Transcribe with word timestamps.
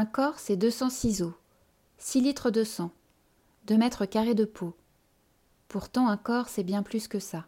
Un 0.00 0.06
corps, 0.06 0.38
c'est 0.38 0.56
200 0.56 0.88
ciseaux, 0.88 1.34
6 1.98 2.22
litres 2.22 2.50
de 2.50 2.64
sang, 2.64 2.90
2 3.66 3.76
mètres 3.76 4.06
carrés 4.06 4.34
de 4.34 4.46
peau. 4.46 4.74
Pourtant, 5.68 6.08
un 6.08 6.16
corps, 6.16 6.48
c'est 6.48 6.62
bien 6.62 6.82
plus 6.82 7.06
que 7.06 7.18
ça. 7.18 7.44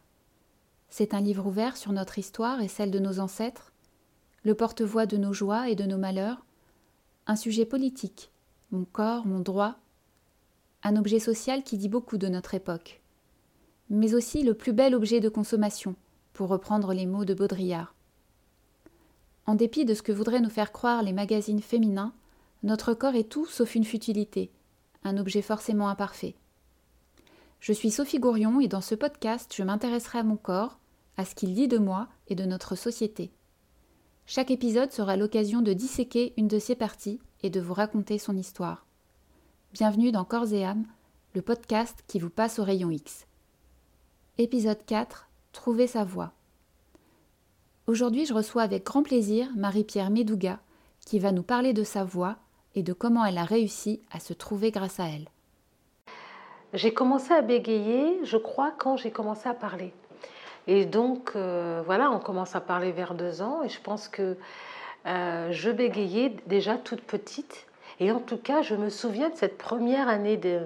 C'est 0.87 1.15
un 1.15 1.19
livre 1.19 1.47
ouvert 1.47 1.77
sur 1.77 1.93
notre 1.93 2.19
histoire 2.19 2.61
et 2.61 2.67
celle 2.67 2.91
de 2.91 2.99
nos 2.99 3.19
ancêtres, 3.19 3.73
le 4.43 4.53
porte-voix 4.53 5.07
de 5.07 5.17
nos 5.17 5.33
joies 5.33 5.67
et 5.67 5.73
de 5.73 5.85
nos 5.85 5.97
malheurs, 5.97 6.45
un 7.25 7.35
sujet 7.35 7.65
politique, 7.65 8.29
mon 8.69 8.85
corps, 8.85 9.25
mon 9.25 9.39
droit, 9.39 9.77
un 10.83 10.95
objet 10.95 11.19
social 11.19 11.63
qui 11.63 11.79
dit 11.79 11.89
beaucoup 11.89 12.19
de 12.19 12.27
notre 12.27 12.53
époque, 12.53 13.01
mais 13.89 14.13
aussi 14.13 14.43
le 14.43 14.53
plus 14.53 14.73
bel 14.73 14.93
objet 14.93 15.21
de 15.21 15.29
consommation, 15.29 15.95
pour 16.33 16.49
reprendre 16.49 16.93
les 16.93 17.07
mots 17.07 17.25
de 17.25 17.33
Baudrillard. 17.33 17.95
En 19.47 19.55
dépit 19.55 19.85
de 19.85 19.95
ce 19.95 20.03
que 20.03 20.11
voudraient 20.11 20.39
nous 20.39 20.51
faire 20.51 20.71
croire 20.71 21.01
les 21.01 21.13
magazines 21.13 21.63
féminins, 21.63 22.13
notre 22.63 22.93
corps 22.93 23.15
est 23.15 23.29
tout 23.29 23.45
sauf 23.45 23.75
une 23.75 23.83
futilité, 23.83 24.49
un 25.03 25.17
objet 25.17 25.41
forcément 25.41 25.89
imparfait. 25.89 26.35
Je 27.59 27.73
suis 27.73 27.91
Sophie 27.91 28.19
Gourion 28.19 28.61
et 28.61 28.69
dans 28.69 28.81
ce 28.81 28.95
podcast, 28.95 29.53
je 29.55 29.63
m'intéresserai 29.63 30.19
à 30.19 30.23
mon 30.23 30.37
corps, 30.37 30.79
à 31.17 31.25
ce 31.25 31.35
qu'il 31.35 31.53
dit 31.53 31.67
de 31.67 31.77
moi 31.77 32.07
et 32.27 32.35
de 32.35 32.45
notre 32.45 32.75
société. 32.75 33.31
Chaque 34.25 34.51
épisode 34.51 34.91
sera 34.91 35.17
l'occasion 35.17 35.61
de 35.61 35.73
disséquer 35.73 36.33
une 36.37 36.47
de 36.47 36.59
ses 36.59 36.75
parties 36.75 37.19
et 37.41 37.49
de 37.49 37.59
vous 37.59 37.73
raconter 37.73 38.17
son 38.17 38.37
histoire. 38.37 38.85
Bienvenue 39.73 40.13
dans 40.13 40.23
Corps 40.23 40.53
et 40.53 40.63
âme, 40.63 40.85
le 41.35 41.41
podcast 41.41 42.03
qui 42.07 42.19
vous 42.19 42.29
passe 42.29 42.59
au 42.59 42.63
rayon 42.63 42.89
X. 42.89 43.27
Épisode 44.37 44.85
4 44.85 45.27
Trouver 45.51 45.87
sa 45.87 46.05
voie. 46.05 46.31
Aujourd'hui, 47.87 48.25
je 48.25 48.33
reçois 48.33 48.61
avec 48.61 48.85
grand 48.85 49.03
plaisir 49.03 49.49
Marie-Pierre 49.55 50.09
Médouga, 50.09 50.61
qui 51.05 51.19
va 51.19 51.33
nous 51.33 51.43
parler 51.43 51.73
de 51.73 51.83
sa 51.83 52.05
voix 52.05 52.37
et 52.75 52.83
de 52.83 52.93
comment 52.93 53.25
elle 53.25 53.37
a 53.37 53.43
réussi 53.43 54.01
à 54.11 54.19
se 54.19 54.33
trouver 54.33 54.71
grâce 54.71 54.99
à 54.99 55.05
elle. 55.05 55.27
J'ai 56.73 56.93
commencé 56.93 57.33
à 57.33 57.41
bégayer, 57.41 58.19
je 58.23 58.37
crois, 58.37 58.71
quand 58.77 58.97
j'ai 58.97 59.11
commencé 59.11 59.47
à 59.47 59.53
parler. 59.53 59.93
Et 60.65 60.85
donc, 60.85 61.33
euh, 61.35 61.83
voilà, 61.85 62.09
on 62.11 62.19
commence 62.19 62.55
à 62.55 62.61
parler 62.61 62.91
vers 62.91 63.13
deux 63.13 63.41
ans 63.41 63.63
et 63.63 63.69
je 63.69 63.79
pense 63.79 64.07
que 64.07 64.37
euh, 65.05 65.51
je 65.51 65.69
bégayais 65.69 66.35
déjà 66.47 66.77
toute 66.77 67.01
petite. 67.01 67.67
Et 67.99 68.11
en 68.11 68.19
tout 68.19 68.37
cas, 68.37 68.61
je 68.61 68.75
me 68.75 68.89
souviens 68.89 69.29
de 69.29 69.35
cette 69.35 69.57
première 69.57 70.07
année 70.07 70.37
de, 70.37 70.61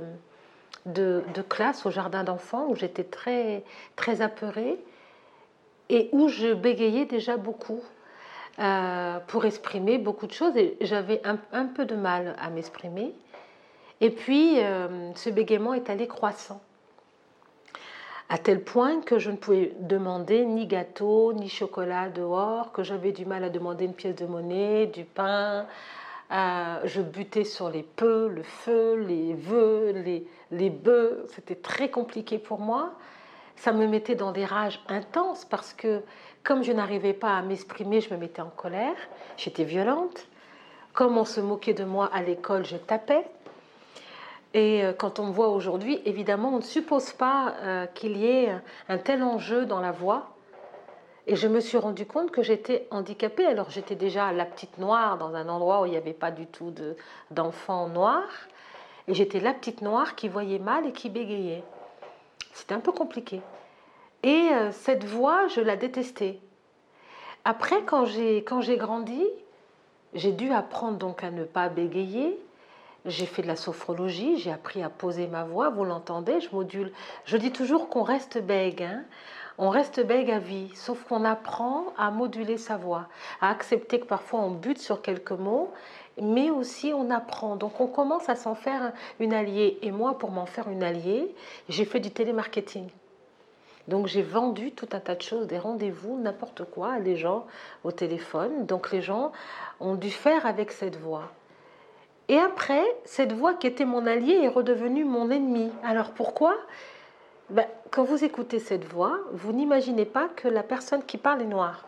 de, 0.86 1.42
classe 1.50 1.86
au 1.86 1.92
jardin 1.92 2.24
d'enfants 2.24 2.68
où 2.70 2.76
j'étais 2.76 3.04
très, 3.04 3.64
très 3.96 4.22
apeurée 4.22 4.80
et 5.90 6.10
où 6.12 6.30
je 6.30 6.54
bégayais 6.54 7.06
déjà 7.06 7.38
beaucoup 7.38 7.82
euh, 8.60 9.20
pour 9.28 9.46
exprimer 9.46 9.98
beaucoup 9.98 10.28
de 10.28 10.34
choses 10.34 10.56
et 10.58 10.78
j'avais 10.82 11.22
un, 11.26 11.66
peu 11.66 11.86
de 11.86 11.96
mal 11.96 12.36
à 12.40 12.50
m'exprimer. 12.50 13.14
Et 14.00 14.12
puis, 14.12 14.58
ce 15.16 15.30
bégaiement 15.32 15.74
est 15.74 15.90
allé 15.90 16.08
croissant 16.08 16.62
à 18.30 18.38
tel 18.38 18.62
point 18.62 19.02
que 19.02 19.20
je 19.20 19.32
ne 19.32 19.38
pouvais 19.38 19.74
demander 19.80 20.46
ni 20.46 20.66
gâteau, 20.68 21.34
ni 21.34 21.48
chocolat 21.48 22.10
dehors, 22.10 22.72
que 22.74 22.84
j'avais 22.84 23.12
du 23.12 23.26
mal 23.26 23.44
à 23.44 23.50
demander 23.50 23.86
une 23.86 23.94
pièce 23.94 24.16
de 24.16 24.26
monnaie, 24.26 24.88
du 24.88 25.06
pain. 25.06 25.66
Euh, 26.32 26.80
je 26.84 27.02
butais 27.02 27.46
sur 27.46 27.70
les 27.70 27.84
peu, 27.84 28.28
le 28.28 28.44
feu, 28.44 28.96
les 28.96 29.34
vœux, 29.34 29.92
les, 29.92 30.28
les 30.52 30.70
bœufs. 30.70 31.26
C'était 31.34 31.56
très 31.56 31.90
compliqué 31.90 32.38
pour 32.38 32.60
moi. 32.60 32.92
Ça 33.56 33.72
me 33.72 33.88
mettait 33.88 34.16
dans 34.16 34.34
des 34.34 34.46
rages 34.46 34.82
intenses 34.90 35.46
parce 35.46 35.74
que 35.74 36.02
comme 36.48 36.64
je 36.64 36.72
n'arrivais 36.72 37.12
pas 37.12 37.38
à 37.38 37.42
m'exprimer, 37.42 38.00
je 38.00 38.14
me 38.14 38.18
mettais 38.18 38.42
en 38.42 38.50
colère. 38.50 38.96
J'étais 39.36 39.66
violente. 39.66 40.26
Comme 40.94 41.18
on 41.18 41.26
se 41.26 41.42
moquait 41.42 41.74
de 41.74 41.84
moi 41.84 42.10
à 42.14 42.22
l'école, 42.22 42.66
je 42.66 42.78
tapais. 42.78 43.28
Et 44.54 44.86
euh, 44.86 44.94
quand 44.94 45.20
on 45.20 45.26
me 45.26 45.34
voit 45.34 45.50
aujourd'hui, 45.50 46.02
évidemment, 46.06 46.54
on 46.54 46.58
ne 46.58 46.62
suppose 46.62 47.12
pas 47.12 47.54
euh, 47.64 47.86
qu'il 47.88 48.16
y 48.16 48.28
ait 48.28 48.56
un 48.88 48.98
tel 48.98 49.24
enjeu 49.24 49.66
dans 49.66 49.82
la 49.82 49.92
voix. 49.92 50.30
Et 51.28 51.36
je 51.36 51.50
me 51.50 51.60
suis 51.60 51.78
rendu 51.78 52.06
compte 52.06 52.32
que 52.32 52.44
j'étais 52.44 52.88
handicapée. 52.92 53.46
Alors 53.46 53.70
j'étais 53.70 53.96
déjà 53.96 54.32
la 54.32 54.46
petite 54.46 54.78
noire 54.78 55.18
dans 55.18 55.36
un 55.36 55.50
endroit 55.50 55.82
où 55.82 55.86
il 55.86 55.92
n'y 55.92 55.98
avait 55.98 56.14
pas 56.14 56.32
du 56.32 56.48
tout 56.48 56.74
d'enfants 57.30 57.90
noirs. 57.90 58.48
Et 59.10 59.14
j'étais 59.14 59.42
la 59.42 59.54
petite 59.54 59.82
noire 59.82 60.16
qui 60.16 60.30
voyait 60.30 60.60
mal 60.60 60.88
et 60.88 60.94
qui 60.94 61.10
bégayait. 61.10 61.66
C'était 62.54 62.74
un 62.74 62.80
peu 62.80 62.94
compliqué. 62.94 63.42
Et 64.24 64.50
euh, 64.52 64.72
cette 64.72 65.04
voix, 65.04 65.48
je 65.48 65.62
la 65.62 65.76
détestais. 65.76 66.40
Après, 67.46 67.84
quand 67.84 68.06
j'ai 68.06 68.44
grandi, 68.78 69.24
j'ai 70.14 70.32
dû 70.32 70.52
apprendre 70.52 70.98
donc 70.98 71.24
à 71.24 71.32
ne 71.32 71.44
pas 71.44 71.70
bégayer, 71.70 72.38
j'ai 73.06 73.26
fait 73.26 73.42
de 73.42 73.48
la 73.48 73.56
sophrologie, 73.56 74.38
j'ai 74.38 74.52
appris 74.52 74.84
à 74.84 74.90
poser 74.90 75.28
ma 75.28 75.46
voix, 75.46 75.70
vous 75.70 75.86
l'entendez, 75.86 76.42
je 76.42 76.50
module. 76.52 76.92
Je 77.26 77.38
dis 77.38 77.52
toujours 77.52 77.90
qu'on 77.90 78.04
reste 78.04 78.38
bègue, 78.42 78.84
hein. 78.84 79.04
on 79.58 79.70
reste 79.70 80.06
bègue 80.06 80.30
à 80.30 80.40
vie, 80.40 80.70
sauf 80.76 81.04
qu'on 81.06 81.24
apprend 81.24 81.94
à 81.98 82.12
moduler 82.12 82.58
sa 82.58 82.76
voix, 82.76 83.08
à 83.40 83.50
accepter 83.50 84.00
que 84.00 84.06
parfois 84.06 84.42
on 84.42 84.52
bute 84.52 84.80
sur 84.80 85.02
quelques 85.02 85.32
mots, 85.32 85.72
mais 86.22 86.50
aussi 86.50 86.92
on 86.94 87.10
apprend. 87.12 87.56
Donc 87.56 87.80
on 87.80 87.88
commence 87.88 88.28
à 88.28 88.36
s'en 88.36 88.56
faire 88.56 88.92
une 89.22 89.34
alliée. 89.34 89.80
Et 89.82 89.92
moi, 89.92 90.18
pour 90.18 90.32
m'en 90.32 90.46
faire 90.46 90.68
une 90.68 90.84
alliée, 90.84 91.34
j'ai 91.70 91.86
fait 91.86 92.00
du 92.00 92.12
télémarketing. 92.12 92.90
Donc 93.88 94.08
j'ai 94.08 94.22
vendu 94.22 94.72
tout 94.72 94.90
un 94.92 95.00
tas 95.00 95.16
de 95.16 95.22
choses, 95.22 95.48
des 95.48 95.60
rendez-vous, 95.60 96.20
n'importe 96.20 96.64
quoi 96.66 96.94
à 96.94 97.00
des 97.00 97.16
gens 97.16 97.46
au 97.84 97.92
téléphone. 97.92 98.66
Donc 98.66 98.92
les 98.92 99.02
gens 99.02 99.32
ont 99.80 99.96
dû 99.96 100.12
faire 100.12 100.46
avec 100.46 100.72
cette 100.72 100.98
voix. 100.98 101.32
Et 102.30 102.38
après, 102.38 102.84
cette 103.06 103.32
voix 103.32 103.54
qui 103.54 103.68
était 103.68 103.86
mon 103.86 104.06
allié 104.06 104.34
est 104.44 104.50
redevenue 104.50 105.06
mon 105.06 105.30
ennemi. 105.30 105.72
Alors 105.84 106.12
pourquoi? 106.12 106.56
Ben, 107.50 107.66
Quand 107.92 108.04
vous 108.04 108.26
écoutez 108.26 108.60
cette 108.60 108.84
voix, 108.84 109.20
vous 109.32 109.54
n'imaginez 109.54 110.06
pas 110.06 110.28
que 110.36 110.50
la 110.50 110.64
personne 110.64 111.04
qui 111.04 111.18
parle 111.18 111.42
est 111.42 111.46
noire. 111.46 111.86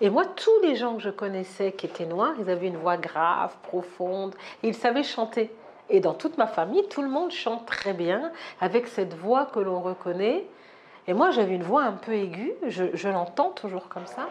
Et 0.00 0.10
moi, 0.10 0.24
tous 0.24 0.60
les 0.62 0.76
gens 0.76 0.96
que 0.96 1.02
je 1.02 1.10
connaissais 1.10 1.72
qui 1.72 1.86
étaient 1.86 2.06
noirs, 2.06 2.34
ils 2.38 2.50
avaient 2.50 2.68
une 2.68 2.76
voix 2.76 2.96
grave, 2.96 3.54
profonde, 3.62 4.34
et 4.62 4.68
ils 4.68 4.74
savaient 4.74 5.02
chanter. 5.02 5.50
Et 5.90 6.00
dans 6.00 6.14
toute 6.14 6.38
ma 6.38 6.46
famille, 6.46 6.86
tout 6.88 7.02
le 7.02 7.08
monde 7.08 7.30
chante 7.30 7.66
très 7.66 7.92
bien, 7.92 8.32
avec 8.60 8.86
cette 8.86 9.14
voix 9.14 9.46
que 9.46 9.60
l'on 9.60 9.80
reconnaît. 9.80 10.46
Et 11.06 11.14
moi, 11.14 11.30
j'avais 11.30 11.54
une 11.54 11.62
voix 11.62 11.82
un 11.82 11.92
peu 11.92 12.12
aiguë, 12.12 12.54
je, 12.66 13.08
l'entends 13.08 13.50
toujours 13.50 13.88
comme 13.88 14.06
ça, 14.06 14.28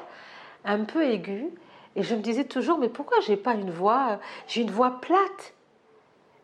un 0.65 0.83
peu 0.85 1.03
aiguë. 1.03 1.49
Et 1.95 2.03
je 2.03 2.15
me 2.15 2.21
disais 2.21 2.45
toujours, 2.45 2.77
mais 2.77 2.89
pourquoi 2.89 3.19
j'ai 3.19 3.35
pas 3.35 3.53
une 3.53 3.71
voix, 3.71 4.19
j'ai 4.47 4.61
une 4.61 4.71
voix 4.71 5.01
plate? 5.01 5.53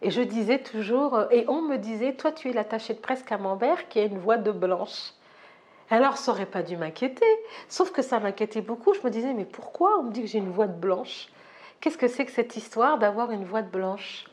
Et 0.02 0.12
je 0.12 0.22
disais 0.22 0.60
toujours, 0.60 1.24
et 1.32 1.46
on 1.48 1.62
me 1.62 1.78
disait, 1.78 2.14
toi 2.14 2.32
tu 2.32 2.50
es 2.50 2.54
l'attaché 2.54 2.94
de 2.94 3.00
presse 3.00 3.24
camembert 3.24 3.88
qui 3.88 4.00
a 4.00 4.04
une 4.04 4.20
voix 4.20 4.38
de 4.38 4.52
blanche. 4.52 5.14
Alors 5.90 6.18
ça 6.18 6.34
aurait 6.34 6.46
pas 6.46 6.62
dû 6.64 6.76
m'inquiéter, 6.76 7.26
sauf 7.70 7.92
que 7.92 8.02
ça 8.02 8.20
m'inquiétait 8.20 8.62
beaucoup. 8.62 8.94
Je 8.94 9.00
me 9.02 9.10
disais, 9.10 9.34
mais 9.34 9.46
pourquoi 9.46 10.00
on 10.00 10.04
me 10.04 10.12
dit 10.12 10.22
que 10.22 10.28
j'ai 10.28 10.38
une 10.38 10.52
voix 10.52 10.68
de 10.68 10.78
blanche? 10.78 11.30
Qu'est-ce 11.80 11.98
que 11.98 12.08
c'est 12.08 12.26
que 12.26 12.32
cette 12.32 12.58
histoire 12.58 12.98
d'avoir 12.98 13.32
une 13.32 13.46
voix 13.46 13.62
de 13.62 13.70
blanche? 13.70 14.26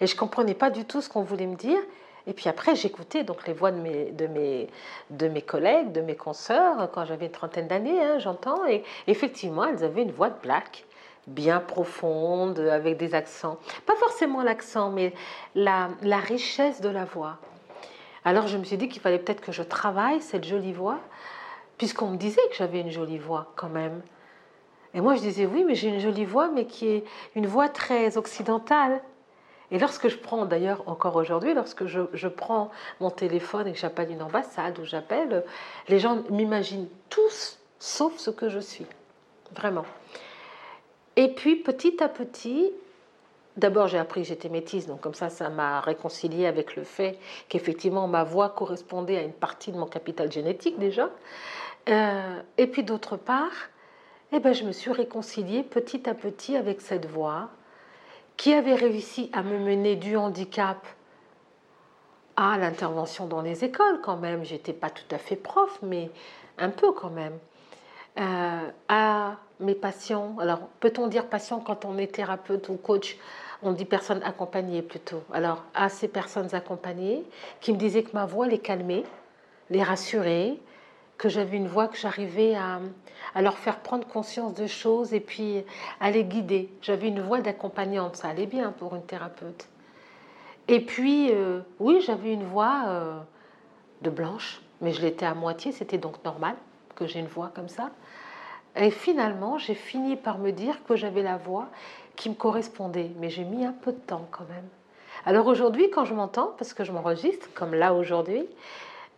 Et 0.00 0.06
je 0.06 0.16
comprenais 0.16 0.54
pas 0.54 0.70
du 0.70 0.84
tout 0.84 1.00
ce 1.00 1.08
qu'on 1.08 1.22
voulait 1.22 1.46
me 1.46 1.56
dire. 1.56 1.80
Et 2.26 2.32
puis 2.32 2.48
après, 2.48 2.74
j'écoutais 2.74 3.22
donc 3.22 3.46
les 3.46 3.52
voix 3.52 3.70
de 3.70 3.78
mes, 3.78 4.06
de, 4.12 4.26
mes, 4.26 4.68
de 5.10 5.28
mes 5.28 5.42
collègues, 5.42 5.92
de 5.92 6.00
mes 6.00 6.16
consoeurs, 6.16 6.90
quand 6.90 7.04
j'avais 7.04 7.26
une 7.26 7.32
trentaine 7.32 7.68
d'années, 7.68 8.02
hein, 8.02 8.18
j'entends. 8.18 8.66
Et 8.66 8.82
effectivement, 9.06 9.64
elles 9.64 9.84
avaient 9.84 10.02
une 10.02 10.10
voix 10.10 10.30
de 10.30 10.40
black, 10.42 10.86
bien 11.26 11.60
profonde, 11.60 12.58
avec 12.60 12.96
des 12.96 13.14
accents. 13.14 13.58
Pas 13.84 13.96
forcément 13.96 14.42
l'accent, 14.42 14.90
mais 14.90 15.12
la, 15.54 15.90
la 16.02 16.18
richesse 16.18 16.80
de 16.80 16.88
la 16.88 17.04
voix. 17.04 17.38
Alors 18.24 18.48
je 18.48 18.56
me 18.56 18.64
suis 18.64 18.78
dit 18.78 18.88
qu'il 18.88 19.02
fallait 19.02 19.18
peut-être 19.18 19.42
que 19.42 19.52
je 19.52 19.62
travaille 19.62 20.22
cette 20.22 20.44
jolie 20.44 20.72
voix, 20.72 20.98
puisqu'on 21.76 22.06
me 22.08 22.16
disait 22.16 22.40
que 22.48 22.56
j'avais 22.56 22.80
une 22.80 22.90
jolie 22.90 23.18
voix 23.18 23.52
quand 23.54 23.68
même. 23.68 24.00
Et 24.94 25.02
moi 25.02 25.14
je 25.14 25.20
disais 25.20 25.44
oui, 25.44 25.62
mais 25.66 25.74
j'ai 25.74 25.88
une 25.88 26.00
jolie 26.00 26.24
voix, 26.24 26.48
mais 26.48 26.64
qui 26.64 26.88
est 26.88 27.04
une 27.34 27.46
voix 27.46 27.68
très 27.68 28.16
occidentale. 28.16 29.02
Et 29.70 29.78
lorsque 29.78 30.08
je 30.08 30.16
prends, 30.16 30.44
d'ailleurs 30.44 30.82
encore 30.86 31.16
aujourd'hui, 31.16 31.54
lorsque 31.54 31.86
je, 31.86 32.28
prends 32.28 32.70
mon 33.00 33.10
téléphone 33.10 33.66
et 33.66 33.72
que 33.72 33.78
j'appelle 33.78 34.10
une 34.10 34.22
ambassade 34.22 34.78
ou 34.78 34.84
j'appelle, 34.84 35.44
les 35.88 35.98
gens 35.98 36.22
m'imaginent 36.30 36.88
tous 37.08 37.58
sauf 37.78 38.16
ce 38.18 38.30
que 38.30 38.48
je 38.48 38.60
suis. 38.60 38.86
Vraiment. 39.54 39.84
Et 41.16 41.28
puis 41.28 41.56
petit 41.56 42.02
à 42.02 42.08
petit, 42.08 42.72
d'abord 43.56 43.86
j'ai 43.86 43.98
appris 43.98 44.22
que 44.22 44.28
j'étais 44.28 44.48
métisse, 44.48 44.86
donc 44.86 45.00
comme 45.00 45.14
ça, 45.14 45.28
ça 45.28 45.48
m'a 45.48 45.80
réconcilié 45.80 46.46
avec 46.46 46.76
le 46.76 46.84
fait 46.84 47.18
qu'effectivement 47.48 48.08
ma 48.08 48.24
voix 48.24 48.50
correspondait 48.50 49.16
à 49.16 49.22
une 49.22 49.32
partie 49.32 49.70
de 49.70 49.78
mon 49.78 49.86
capital 49.86 50.30
génétique 50.30 50.78
déjà. 50.78 51.10
Euh, 51.88 52.40
et 52.58 52.66
puis 52.66 52.82
d'autre 52.82 53.16
part, 53.16 53.52
eh 54.32 54.40
ben, 54.40 54.52
je 54.52 54.64
me 54.64 54.72
suis 54.72 54.90
réconciliée 54.90 55.62
petit 55.62 56.08
à 56.08 56.14
petit 56.14 56.56
avec 56.56 56.80
cette 56.80 57.06
voix 57.06 57.50
qui 58.36 58.52
avait 58.52 58.74
réussi 58.74 59.30
à 59.32 59.42
me 59.42 59.58
mener 59.58 59.96
du 59.96 60.16
handicap 60.16 60.86
à 62.36 62.58
l'intervention 62.58 63.26
dans 63.26 63.42
les 63.42 63.64
écoles 63.64 64.00
quand 64.02 64.16
même? 64.16 64.44
J'étais 64.44 64.72
pas 64.72 64.90
tout 64.90 65.14
à 65.14 65.18
fait 65.18 65.36
prof, 65.36 65.78
mais 65.82 66.10
un 66.58 66.70
peu 66.70 66.92
quand 66.92 67.10
même. 67.10 67.38
Euh, 68.18 68.70
à 68.88 69.36
mes 69.58 69.74
patients, 69.74 70.36
alors 70.38 70.60
peut-on 70.80 71.08
dire 71.08 71.26
patient 71.26 71.58
quand 71.58 71.84
on 71.84 71.98
est 71.98 72.12
thérapeute 72.12 72.68
ou 72.68 72.76
coach? 72.76 73.16
On 73.62 73.72
dit 73.72 73.84
personnes 73.84 74.22
accompagnées 74.22 74.82
plutôt. 74.82 75.22
Alors, 75.32 75.64
à 75.74 75.88
ces 75.88 76.06
personnes 76.06 76.54
accompagnées 76.54 77.24
qui 77.60 77.72
me 77.72 77.78
disaient 77.78 78.02
que 78.02 78.12
ma 78.12 78.26
voix 78.26 78.46
les 78.46 78.58
calmait, 78.58 79.04
les 79.70 79.82
rassurait, 79.82 80.58
que 81.18 81.28
j'avais 81.28 81.56
une 81.56 81.68
voix 81.68 81.88
que 81.88 81.96
j'arrivais 81.96 82.54
à, 82.54 82.80
leur 83.40 83.58
faire 83.58 83.80
prendre 83.80 84.06
conscience 84.06 84.54
de 84.54 84.66
choses 84.66 85.14
et 85.14 85.20
puis 85.20 85.64
à 86.00 86.10
les 86.10 86.24
guider. 86.24 86.72
J'avais 86.82 87.08
une 87.08 87.20
voix 87.20 87.40
d'accompagnante, 87.40 88.16
ça 88.16 88.28
allait 88.28 88.46
bien 88.46 88.72
pour 88.72 88.94
une 88.94 89.04
thérapeute. 89.04 89.68
Et 90.68 90.80
puis, 90.80 91.30
euh, 91.30 91.60
oui, 91.78 92.00
j'avais 92.00 92.32
une 92.32 92.44
voix 92.44 92.84
euh, 92.86 93.18
de 94.02 94.10
blanche, 94.10 94.62
mais 94.80 94.92
je 94.92 95.02
l'étais 95.02 95.26
à 95.26 95.34
moitié, 95.34 95.72
c'était 95.72 95.98
donc 95.98 96.24
normal 96.24 96.56
que 96.94 97.06
j'ai 97.06 97.20
une 97.20 97.26
voix 97.26 97.50
comme 97.54 97.68
ça. 97.68 97.90
Et 98.76 98.90
finalement, 98.90 99.58
j'ai 99.58 99.74
fini 99.74 100.16
par 100.16 100.38
me 100.38 100.50
dire 100.50 100.82
que 100.84 100.96
j'avais 100.96 101.22
la 101.22 101.36
voix 101.36 101.68
qui 102.16 102.30
me 102.30 102.34
correspondait, 102.34 103.10
mais 103.18 103.30
j'ai 103.30 103.44
mis 103.44 103.64
un 103.64 103.72
peu 103.72 103.92
de 103.92 103.98
temps 103.98 104.26
quand 104.30 104.48
même. 104.48 104.68
Alors 105.26 105.46
aujourd'hui, 105.46 105.90
quand 105.90 106.04
je 106.04 106.14
m'entends, 106.14 106.54
parce 106.58 106.74
que 106.74 106.84
je 106.84 106.92
m'enregistre, 106.92 107.48
comme 107.54 107.74
là 107.74 107.94
aujourd'hui, 107.94 108.46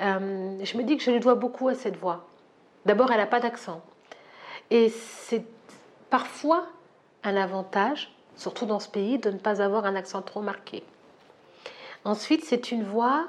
euh, 0.00 0.58
je 0.62 0.76
me 0.76 0.82
dis 0.82 0.96
que 0.96 1.02
je 1.02 1.10
lui 1.10 1.20
dois 1.20 1.34
beaucoup 1.34 1.68
à 1.68 1.74
cette 1.74 1.96
voix. 1.96 2.26
D'abord, 2.84 3.10
elle 3.10 3.18
n'a 3.18 3.26
pas 3.26 3.40
d'accent. 3.40 3.82
Et 4.70 4.88
c'est 4.90 5.44
parfois 6.10 6.66
un 7.24 7.36
avantage, 7.36 8.12
surtout 8.36 8.66
dans 8.66 8.80
ce 8.80 8.88
pays, 8.88 9.18
de 9.18 9.30
ne 9.30 9.38
pas 9.38 9.62
avoir 9.62 9.86
un 9.86 9.96
accent 9.96 10.22
trop 10.22 10.42
marqué. 10.42 10.82
Ensuite, 12.04 12.44
c'est 12.44 12.70
une 12.70 12.84
voix 12.84 13.26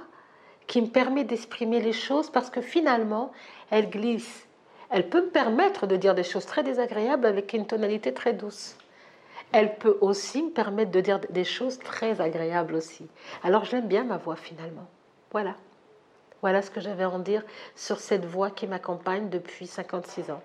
qui 0.68 0.82
me 0.82 0.88
permet 0.88 1.24
d'exprimer 1.24 1.80
les 1.80 1.94
choses 1.94 2.30
parce 2.30 2.50
que 2.50 2.62
finalement, 2.62 3.32
elle 3.70 3.90
glisse. 3.90 4.48
Elle 4.90 5.10
peut 5.10 5.22
me 5.22 5.30
permettre 5.30 5.88
de 5.88 5.96
dire 5.96 6.16
des 6.16 6.24
choses 6.24 6.46
très 6.46 6.64
désagréables 6.64 7.26
avec 7.26 7.54
une 7.54 7.66
tonalité 7.66 8.14
très 8.14 8.34
douce 8.34 8.78
elle 9.52 9.78
peut 9.78 9.98
aussi 10.02 10.44
me 10.44 10.50
permettre 10.50 10.92
de 10.92 11.02
dire 11.02 11.20
des 11.30 11.44
choses 11.44 11.80
très 11.80 12.20
agréables 12.22 12.76
aussi. 12.76 13.08
Alors 13.44 13.66
j'aime 13.66 13.88
bien 13.88 14.04
ma 14.04 14.18
voix 14.18 14.36
finalement. 14.36 14.88
Voilà. 15.32 15.56
Voilà 16.42 16.62
ce 16.62 16.70
que 16.70 16.82
j'avais 16.82 17.04
à 17.04 17.10
en 17.10 17.20
dire 17.20 17.44
sur 17.76 18.00
cette 18.00 18.26
voix 18.26 18.52
qui 18.52 18.68
m'accompagne 18.68 19.30
depuis 19.30 19.68
56 19.68 20.32
ans. 20.32 20.42